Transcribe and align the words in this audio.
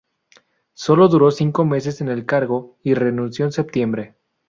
Sólo 0.73 1.09
duró 1.09 1.29
cinco 1.29 1.63
meses 1.63 2.01
en 2.01 2.09
el 2.09 2.25
cargo, 2.25 2.75
y 2.81 2.95
renunció 2.95 3.45
en 3.45 3.51
septiembre. 3.51 4.15